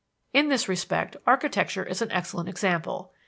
[0.33, 3.11] In this respect, architecture is an excellent example.